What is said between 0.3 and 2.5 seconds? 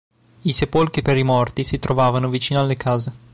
I sepolcri per i morti si trovavano